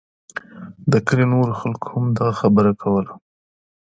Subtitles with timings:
[0.91, 3.13] د کلي نورو خلکو هم دغه خبره کوله.